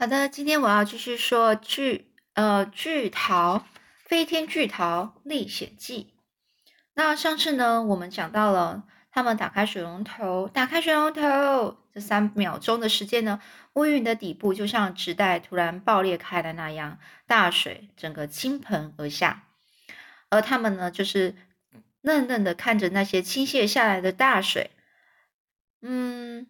[0.00, 3.66] 好的，今天我要继续说巨呃巨桃
[4.06, 6.14] 飞天巨桃历险记。
[6.94, 13.42] 那上次呢，我们讲到了他们打开水龙头，打开水龙头这三秒钟的时间呢，
[13.74, 19.44] 乌云的底部就像纸袋突然爆裂开的那样，大水整个倾盆而下，
[20.30, 21.36] 而他们呢，就是
[22.00, 24.70] 愣愣的看着那些倾泻下来的大水。
[25.82, 26.46] 嗯，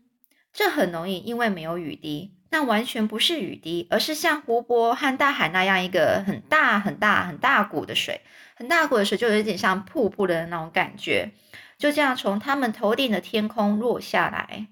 [0.52, 2.36] 这很容易，因为没有雨滴。
[2.52, 8.20] 那完全不是雨滴，而是像湖泊和大海那样一个很大很大很大股的水，
[8.56, 11.30] 很大股的水就有点像瀑布的那种感觉，
[11.78, 14.66] 就这样从他们头顶的天空落下来，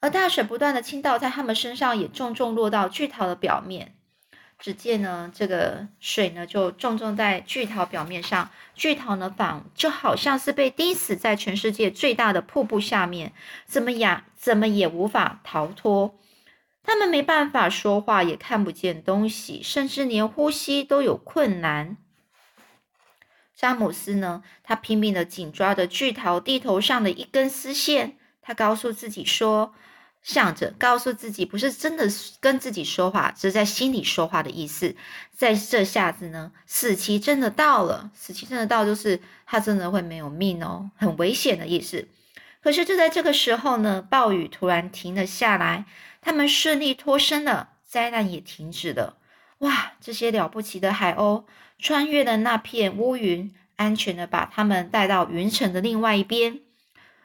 [0.00, 3.94] 而大水不断的倾倒在他们身上，也重重落到巨桃的表面。
[4.58, 13.32] 只见呢，这个水呢就重重在巨桃表面上，巨桃呢仿就好像是被钉死在全世界最大的瀑布下面，
[13.66, 16.18] 怎么呀，怎么也无法逃脱。
[16.84, 21.96] 他们没办法说话，也看不见东西，甚至连呼吸都有困难。
[23.56, 24.42] 詹姆斯呢？
[24.62, 29.72] 他拼命的紧抓着巨桃地头上的一根丝线，他告诉自己说
[30.22, 32.06] ：“想着，告诉自己，不是真的
[32.40, 34.94] 跟自己说话，只是在心里说话的意思。
[35.32, 42.08] 在这下子呢，死期真的到了，死期真的到，就是他真的会没有命哦，很危险的意思。
[42.64, 45.84] 可是就在这个时候呢，暴雨突然停了下来。”
[46.22, 49.18] 他们顺利脱身了，灾难也停止了。
[49.58, 49.92] 哇！
[50.00, 51.44] 这些了不起的海鸥
[51.78, 56.60] 穿越了那片乌云，安全的把他们带到云层的另外一边。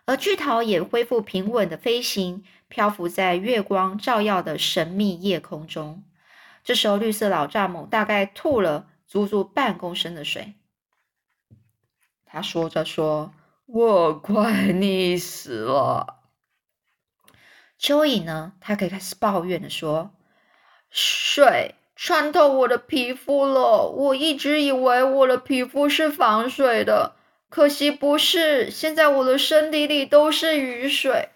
[0.03, 6.03] 而巨桃也恢复平稳的飞行，漂浮在月光照耀的神秘夜空中。
[6.65, 10.55] 这时候，绿色老蚱蜢大概吐了足足半公升的水。
[12.25, 13.33] 他说着说
[13.71, 16.15] ：“我快溺死了。”
[17.79, 18.53] 蚯蚓呢？
[18.59, 20.11] 它可以开始抱怨的说
[20.89, 23.87] ：“水穿透我的皮肤了。
[23.89, 27.13] 我一直以为我的皮肤是防水的，
[27.49, 28.71] 可惜不是。
[28.71, 31.29] 现在我的身体里都是雨水。”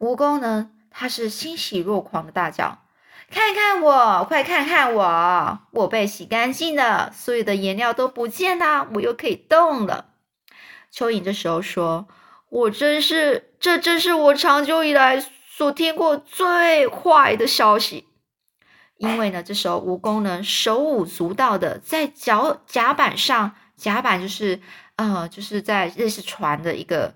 [0.00, 0.72] 蜈蚣呢？
[0.90, 2.82] 它是欣喜若狂的大叫
[3.30, 5.60] ：“看看我，快看看我！
[5.70, 10.08] 我被洗干净了，所有的颜料都不见了，我又可以动了。”
[10.92, 12.06] 蚯蚓这时候说。
[12.48, 15.18] 我真是，这真是我长久以来
[15.56, 18.06] 所听过最坏的消息。
[18.98, 24.60] 因为呢，这时候蜈蚣呢手舞足蹈的在脚甲板上，甲板就是
[24.96, 27.14] 呃，就是在类似船的一个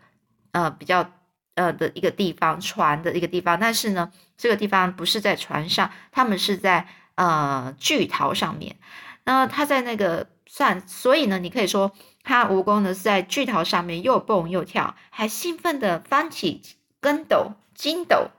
[0.52, 1.12] 呃比较
[1.54, 3.60] 呃的一个地方，船的一个地方。
[3.60, 8.76] 但是呢，这个地方不是在船上，他们是在呃巨桃上面。
[9.24, 11.92] 那他在那个算，所以呢，你可以说。
[12.26, 16.60] 他蜈蚣呢是在巨桃上面又蹦又跳，还兴奋地翻起
[17.00, 18.30] 跟斗、筋斗，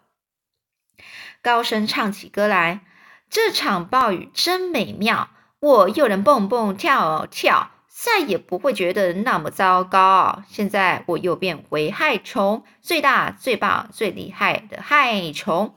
[1.41, 2.81] 高声唱起歌来。
[3.29, 10.43] 这场暴雨真美妙，我又能蹦蹦跳跳，再也不会觉得那么糟糕。
[10.49, 15.73] 现在我又变回害虫，最大、最棒、最厉害的害虫。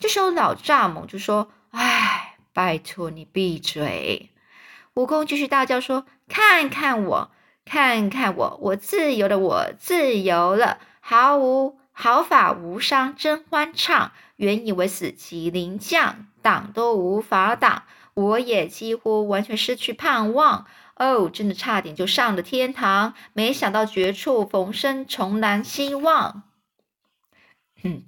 [0.00, 4.30] 这时候老蚱蜢就说：“哎，拜托你闭嘴。”
[4.94, 7.30] 蜈蚣继续大叫说：“看看我，
[7.64, 14.12] 看看我，我自由的，我自由了，毫无毫发无伤，真欢畅。
[14.36, 17.82] 原以为死期临降，挡都无法挡，
[18.14, 20.66] 我也几乎完全失去盼望。
[20.94, 26.44] 哦，真的差点就上了天堂，没想到绝处逢生，重燃希望。
[27.82, 28.04] 嗯，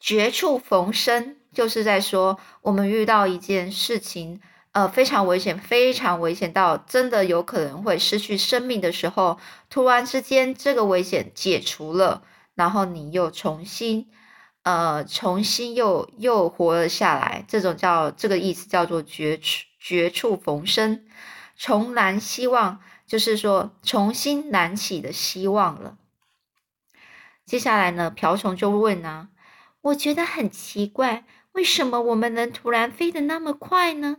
[0.00, 4.40] 绝处逢生就是在说我们遇到一件事情。”
[4.72, 9.38] 呃，非常危险，非常危险到真的有可能会失去生命的时候，
[9.68, 12.22] 突然之间这个危险解除了，
[12.54, 14.08] 然后你又重新，
[14.62, 21.04] 呃，重新又又活了下来，这种叫这个意思叫做绝处绝处逢生，
[21.54, 25.98] 重燃希望，就是说重新燃起的希望了。
[27.44, 29.28] 接下来呢，瓢虫就问啊，
[29.82, 34.16] 我觉得很奇怪，为什么我们能突然飞得那么快呢？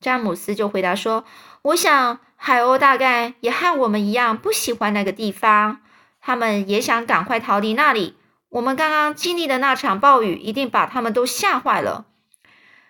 [0.00, 1.26] 詹姆斯就回答说
[1.60, 5.82] ：“我想海鸥大概也和我们一样不喜欢那个地方，
[6.22, 8.16] 他们也想赶快逃离那里。
[8.48, 12.06] 我们刚刚经历的那场暴雨一定把他们都吓坏了。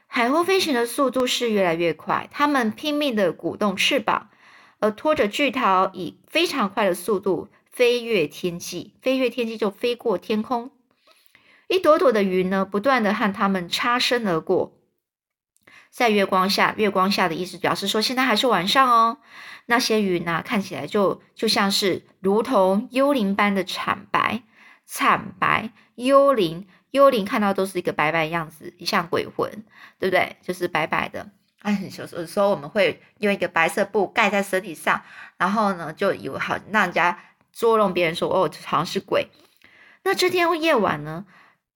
[0.06, 4.30] 海鸥飞行的速度是越来越快，它们拼命的鼓动翅膀，
[4.78, 10.70] 而拖着巨桃以非常快的速度飞越天际，飞越天际就飞过天空。
[11.66, 14.72] 一朵朵的云呢，不断的和他们擦身而过。”
[15.90, 19.18] 在月光下，月光下的意思表示说，现在还是晚上哦。
[19.66, 24.42] 那些云呢，看起来就就像是如同幽灵般的惨白，
[24.86, 29.48] 惨白幽灵幽灵看到都是一个白白样子，像鬼魂，
[29.98, 30.36] 对不对？
[30.42, 31.30] 就是白白的。
[31.62, 35.02] 哎，有时候我们会用一个白色布盖在身体上，
[35.36, 37.18] 然后呢，就有好让人家
[37.52, 39.28] 捉弄别人说哦，好像是鬼。
[40.02, 41.26] 那这天夜晚呢，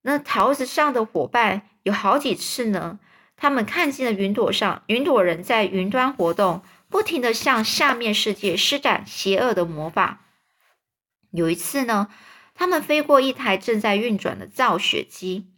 [0.03, 2.99] 那桃子上的伙伴有好几次呢，
[3.37, 10.21] 他们看见了云朵上云朵人在云端活动，不停的向下面世界施展邪恶的魔法。
[11.31, 12.09] 有一次呢，
[12.55, 15.49] 他们飞过一台正在运转的造雪机，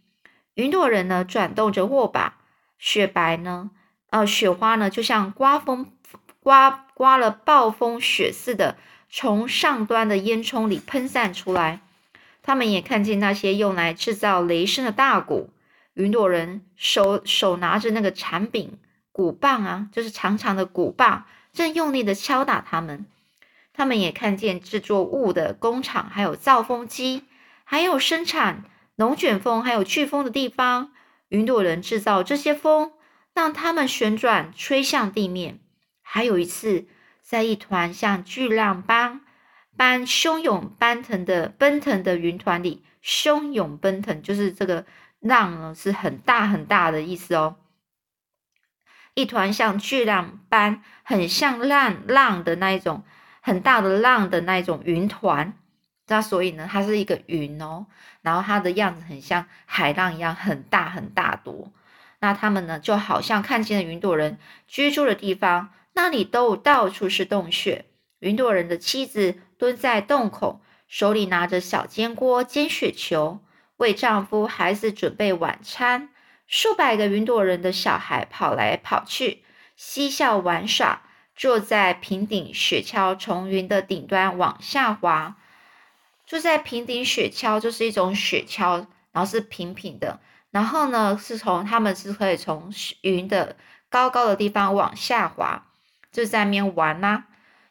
[0.55, 2.39] 云朵人呢转动着握把，
[2.79, 3.71] 雪白呢。
[4.11, 5.93] 呃，雪花呢，就像刮风
[6.41, 8.79] 刮刮了暴风雪似的，
[9.11, 11.81] 从上端的烟囱里喷散出来。
[12.43, 15.51] 他们也看见那些用来制造雷声的大鼓，
[15.97, 18.79] 云朵人手手拿着那个铲柄
[19.13, 23.05] 鼓棒啊，就是长长的鼓棒，正用力的敲打他们。
[23.73, 27.25] 他们也看见制作雾的工厂，还有造风机，
[27.65, 28.65] 还有生产
[28.95, 30.93] 龙卷风还有飓风的地方。
[31.29, 32.93] 云朵人制造这些风。
[33.35, 35.61] 让它们旋转，吹向地面。
[36.01, 36.87] 还有一次，
[37.21, 39.21] 在一团像巨浪般
[39.77, 44.87] 般汹涌奔腾的奔腾的云团里，汹涌奔腾就是这个
[45.27, 47.57] 浪呢，是很大很大的意思哦。
[49.15, 53.03] 一团像巨浪般，很像浪浪的那一种
[53.41, 55.55] 很大的浪的那一种云团。
[56.09, 57.87] 那所以呢，它是一个云哦，
[58.23, 61.73] 然后它的样子很像海浪一样，很大很大多。
[62.21, 67.85] 那他们呢，就好像看见了云朵人居住的地方，那里都到处是洞穴。
[68.21, 73.41] 云朵人的妻子蹲在洞口，手里拿着小煎锅煎雪球，
[73.77, 76.11] 为丈夫孩子准备晚餐。
[76.47, 79.43] 数百个云朵人的小孩跑来跑去，
[79.77, 81.03] 嬉笑玩耍，
[81.35, 85.37] 坐在平顶雪橇从云的顶端往下滑。
[86.25, 90.21] 坐在平顶雪橇就是一种雪橇，然后是平平的。
[90.53, 92.73] 然后呢，是从他们是可以从
[93.03, 93.57] 云的
[93.91, 95.67] 高高的地方往下滑，
[96.13, 97.25] 就在那边玩啦。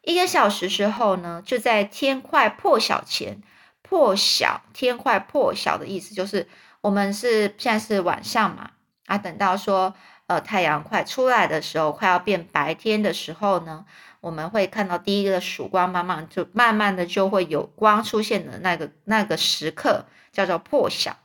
[0.04, 3.42] 一个小时之后呢，就在天快破晓前，
[3.88, 6.48] 破晓天快破晓的意思就是
[6.82, 8.72] 我们是现在是晚上嘛
[9.06, 9.94] 啊，等到说
[10.26, 13.86] 呃太阳快出来的时候，快要变白天的时候呢，
[14.22, 21.18] 我们会看到第一个曙光，慢慢就慢慢的就会有光出现的那个那个时刻，叫做破晓。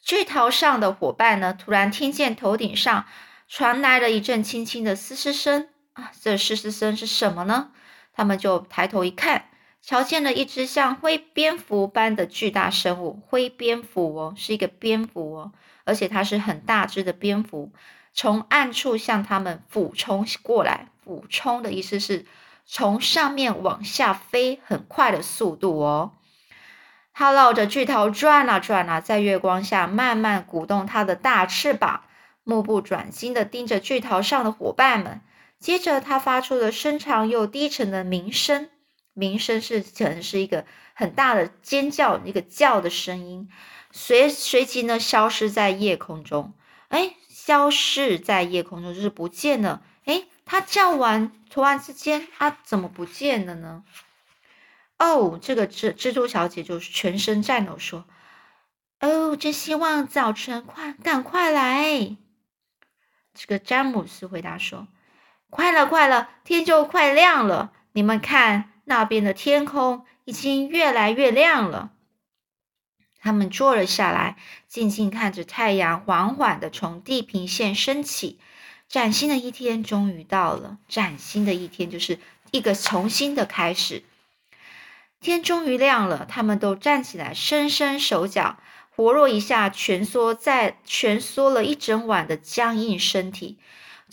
[0.00, 3.04] 巨桃上的伙伴呢，突然听见头顶上
[3.46, 6.10] 传来了一阵轻轻的嘶嘶声啊！
[6.22, 7.72] 这嘶嘶声是什么呢？
[8.14, 9.48] 他们就抬头一看，
[9.86, 13.20] 瞧见了一只像灰蝙蝠般的巨大生物。
[13.28, 15.52] 灰蝙蝠哦，是一个蝙蝠哦，
[15.84, 17.70] 而且它是很大只的蝙蝠，
[18.14, 20.88] 从暗处向他们俯冲过来。
[21.04, 22.24] 俯冲的意思是
[22.64, 26.12] 从上面往下飞，很快的速度哦。
[27.12, 32.04] 它绕着巨桃转啊转啊，在月光下慢慢鼓动它的大翅膀，
[32.42, 35.20] 目不转睛地盯着巨桃上的伙伴们。
[35.60, 38.70] 接着，它发出了深长又低沉的鸣声，
[39.14, 43.48] 鸣声是可能是一个很大的尖叫，一个叫的声音。
[43.90, 46.52] 随随即呢，消失在夜空中。
[46.88, 49.82] 哎，消失在夜空中就是不见了。
[50.04, 53.84] 哎，它叫完，突然之间，它怎么不见了呢？
[54.98, 58.04] 哦，这个蜘蜘蛛小姐就是全身颤抖说
[59.00, 62.16] ：“哦，真希望早晨快赶快来。”
[63.34, 64.86] 这个詹姆斯回答说
[65.50, 67.72] ：“快了，快了，天就快亮了。
[67.92, 71.92] 你们看，那边的天空已经越来越亮了。”
[73.20, 74.36] 他们坐了下来，
[74.68, 78.38] 静静看着太阳缓缓的从地平线升起。
[78.86, 82.18] 崭新的一天终于到了，崭新的一天就是
[82.50, 84.04] 一个重新的开始。
[85.20, 88.58] 天终于亮了，他们都站起来，伸伸手脚，
[88.90, 93.58] 活络一下蜷缩在蜷缩了一整晚的僵硬身体。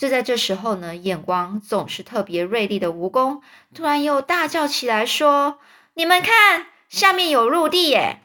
[0.02, 3.40] 就在这时候呢，眼光总是特别锐利的蜈蚣
[3.72, 5.60] 突然又大叫起来，说
[5.94, 8.20] ：“你们看，下面有陆地耶！”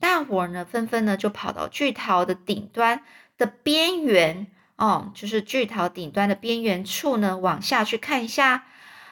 [0.00, 3.02] 大伙儿呢，纷纷呢就跑到巨桃的顶端
[3.36, 8.64] 的边缘，哦，就是巨桃顶端的边缘处呢，往下去看一下。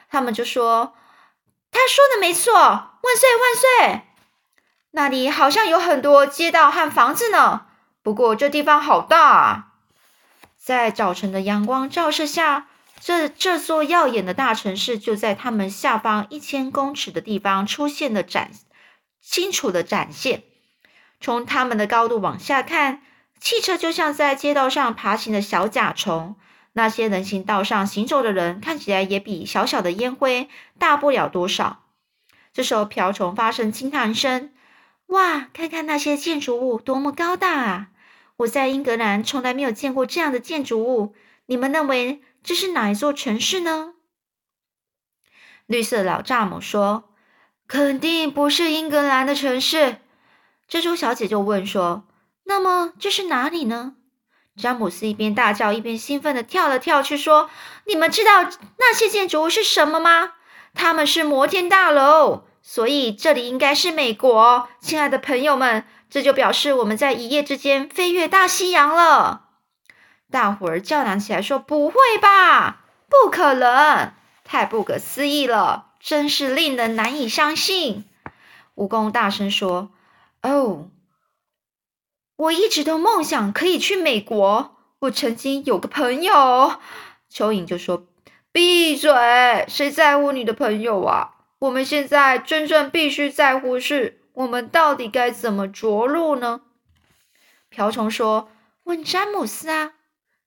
[0.09, 0.95] 他们就说。
[1.69, 4.01] 他说的没错，万岁万岁！
[4.89, 7.67] 那里好像有很多街道和房子呢。
[8.01, 9.74] 不过这地方好大啊！
[10.65, 12.65] 在早晨的阳光照射下，
[12.99, 18.49] 这这座耀眼的大城市就在他们下方一千公尺的地方出现了展
[19.21, 20.41] 清楚的展现。
[21.21, 23.03] 从他们的高度往下看，
[23.39, 26.35] 汽车就像在街道上爬行的小甲虫。
[26.73, 31.83] 那些人行道上行走的人看起来也比小小的烟灰大不了多少。
[32.53, 34.51] 这时候瓢虫发生惊叹声
[35.13, 37.89] ：“哇，看看那些建筑物多么高大啊！
[38.37, 41.15] 我在英格兰从来没有见过这样的建筑物。
[41.45, 43.93] 你们认为这是哪一座城市呢？”
[45.67, 47.09] 绿色老蚱蜢说
[47.67, 49.97] ：“肯定不是英格兰的城市。”
[50.69, 52.07] 蜘蛛小姐就问说
[52.45, 53.95] ：“那么这是哪里呢？”
[54.57, 57.49] 詹姆斯一边大叫，一边兴奋地跳了跳去，说
[57.85, 58.43] ：“你们知道
[58.77, 60.33] 那些建筑物是什么吗？
[60.73, 64.69] 他们是摩天大楼，所以这里应该是美国。
[64.79, 69.49] 亲爱的朋友们，这就表示我们在一夜之间飞越大西洋了。”
[70.31, 72.85] 大伙儿叫嚷起来说：“不会吧？
[73.09, 74.13] 不可能！
[74.45, 78.05] 太不可思议了，真是令人难以相信。”
[78.75, 79.91] 蜈蚣大声说
[80.41, 80.87] ：“哦。”
[82.37, 84.77] 我一直都梦想可以去美国。
[84.99, 86.79] 我曾经有个朋友，
[87.29, 88.07] 蚯蚓就说
[88.53, 89.65] ：“闭嘴！
[89.67, 91.31] 谁在乎你的朋友啊？
[91.59, 96.61] 我们现在真正必须在乎是，我们到底该怎么着陆呢？”
[97.69, 98.49] 瓢虫说
[98.85, 99.93] ：“问詹姆斯啊。”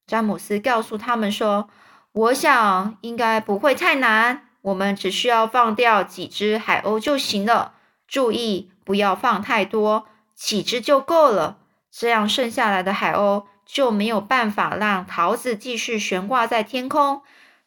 [0.06, 1.68] 詹姆斯告诉他们说
[2.12, 7.74] ：“我想应该不会太难，我们只需要放掉几只海鸥就行了。
[8.06, 11.58] 注意不要放太多，几只就够了。”
[11.92, 17.22] 这样剩下来的海鸥就没有办法让桃子继续悬挂在天空。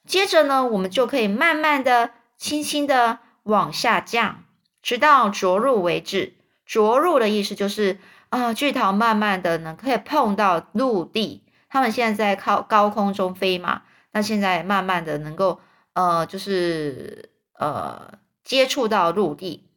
[0.07, 4.43] 接着呢，我们就可以慢慢的、轻轻的往下降，
[4.81, 6.33] 直到着陆为止。
[6.65, 11.43] 着陆的意思就是啊，巨桃慢慢的呢可以碰到陆地。
[11.69, 15.59] 他们现在在靠高空中飞嘛，那现在慢慢的能够
[15.93, 19.69] 呃，就是呃接触到陆地，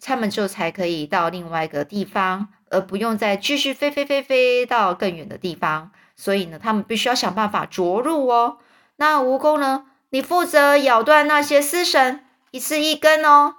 [0.00, 2.48] 他们就才可以到另外一个地方。
[2.72, 8.58] 而不用再继续飞飞飞飞到更远的地方，所以呢，他们必须要想办法着陆哦。
[8.94, 9.86] 那蜈蚣呢？
[10.10, 12.20] 你负责咬断那些丝绳，
[12.52, 13.56] 一次一根哦。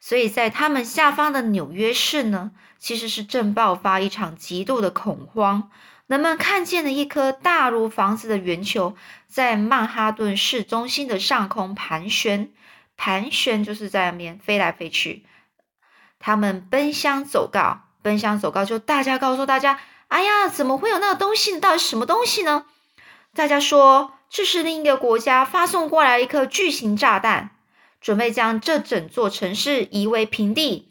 [0.00, 5.70] 所以在他们下方的纽约市呢，其实是正爆发一场极度的恐慌。
[6.06, 8.96] 人们看见了一颗大如房子的圆球，
[9.28, 12.50] 在曼哈顿市中心的上空盘旋，
[12.96, 15.24] 盘旋就是在那边飞来飞去。
[16.18, 19.78] 他们奔相走告，奔相走告，就大家告诉大家
[20.08, 21.60] ：“哎呀，怎么会有那个东西？
[21.60, 22.64] 到底什么东西呢？”
[23.32, 27.50] 大家说：“这是另一个国家发送过来一颗巨型炸弹，
[28.00, 30.88] 准备将这整座城市夷为平地。”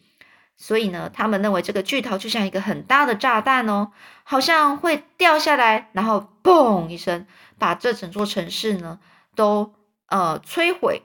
[0.62, 3.92] 所以呢，他们认为这个巨头就像一个很大的炸弹哦，
[4.24, 7.26] 好像会掉下来，然后嘣一声，
[7.58, 9.00] 把这整座城市呢
[9.36, 9.74] 都
[10.08, 11.04] 呃摧毁。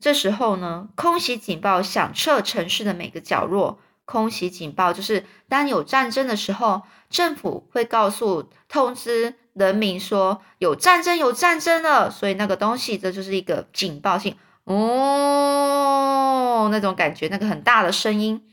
[0.00, 3.78] 这时候呢，空袭警报响彻城市的每个角落。
[4.06, 6.80] 空袭警报就是当有战争的时候，
[7.10, 12.10] 政府会告诉、通知人民说有战争，有战争了。
[12.10, 14.34] 所以那个东西，这就是一个警报性
[14.68, 18.46] 哦，那种感觉，那个很大的声音。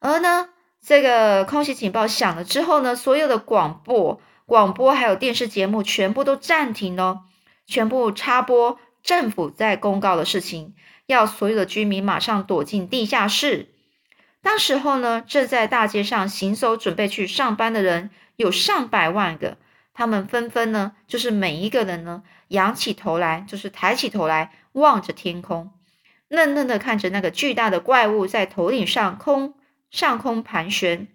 [0.00, 0.50] 而呢，
[0.82, 7.20] 这个空袭警报响了之后呢，所有的广播、广播还有电视节目全部都暂停了，
[7.66, 8.78] 全部插播。
[9.02, 10.74] 政府在公告的事情，
[11.06, 13.74] 要所有的居民马上躲进地下室。
[14.42, 19.56] 当时候呢，正在大街上行走、准备去上班的人有上百万个，
[19.94, 25.70] 他们纷纷呢，就是每一个人呢，仰起头来，就是抬起头来望着天空，
[26.28, 29.54] 愣愣的看着那个巨大的怪物在头顶上空
[29.90, 31.06] 上空盘旋，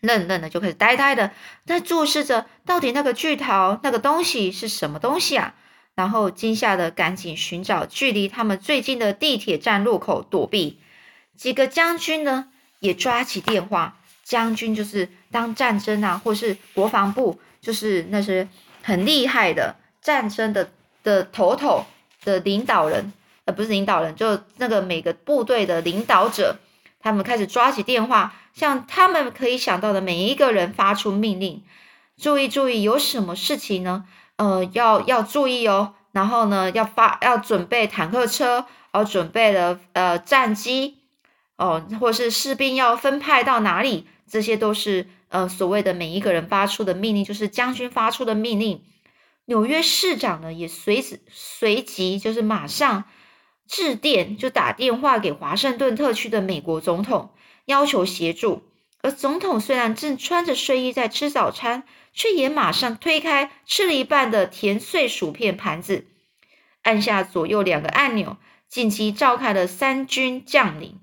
[0.00, 1.30] 愣愣的就开始呆呆的
[1.66, 5.54] 在注视着，到底那个巨桃那个东西是什么东西啊？
[5.94, 10.80] 然后惊吓的赶紧寻找距离他们最近的地铁站入口躲避。
[11.36, 13.98] 几个将军呢也抓起电话。
[14.22, 18.48] 将军就是当战争啊，或是国防部，就是那些
[18.82, 20.70] 很厉害的战争的
[21.02, 21.84] 的头头
[22.24, 23.12] 的领导人，
[23.44, 26.56] 呃，不是领导人，就那个每个部队的领导者，
[27.00, 31.62] 他们开始抓起电话，向他们可以想到的每一个人发出命令。
[32.16, 34.04] 注意注意，有什么事情呢？
[34.36, 40.98] 呃，要要注意哦，然后呢，要发要准备坦克车，哦，准备了呃战机，
[41.56, 48.84] 哦，或是士兵要分派到哪里，这些都是呃所谓的每一个人发出的命令，就是将军发出的命令。
[49.46, 53.04] 纽约市长呢，也随时随即就是马上
[53.66, 57.30] 致电，就打电话给华盛顿特区的美国总统，
[57.64, 58.62] 要求协助。
[59.00, 61.84] 而总统虽然正穿着睡衣在吃早餐。
[62.12, 66.08] 却也马上推开吃了一半的甜碎薯片盘子，
[66.82, 68.36] 按下左右两个按钮，
[68.68, 70.98] 紧急召开了三军将领。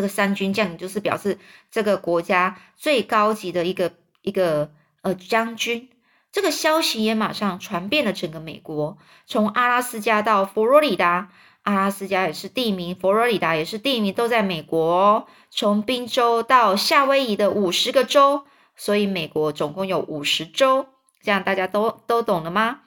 [0.00, 1.38] 这个三军将领就是表示
[1.70, 3.92] 这个国家最高级的一个
[4.22, 5.90] 一个呃将军。
[6.32, 11.28] 这个消息也马上传遍了整个美国，从阿拉斯加到佛罗里达，
[11.64, 15.28] 阿拉斯加也是地名，佛罗里达也是地名，都在美国。
[15.50, 20.86] 从宾州到夏威夷的五十个州，所以美国总共有五十州。
[21.20, 22.80] 这样大家都都懂了吗？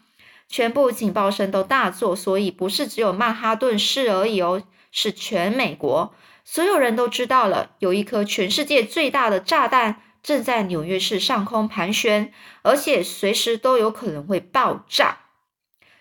[0.48, 15.20] 全部警报声都大作，所以不是只有曼哈顿市而已哦，是全美国，所有人都知道了，有一颗全世界最大的炸弹正在纽约市上空盘旋，而且随时都有可能会爆炸。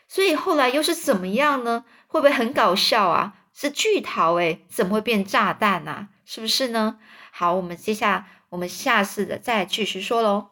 [0.08, 1.84] 所以后来又是怎么样呢？
[2.06, 3.34] 会不会很搞笑啊？
[3.54, 6.08] 是巨桃诶，怎么会变炸弹呢？
[6.24, 6.98] 是不是呢？
[7.30, 10.48] 好，我们接下我们下次的再继续说喽。